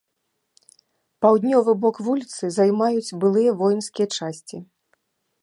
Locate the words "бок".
1.83-1.95